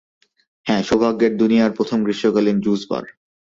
[0.65, 3.05] হ্যাঁ, সৌভাগ্যের দুনিয়ায় প্রথম গ্রীষ্মকালিন জুস বার।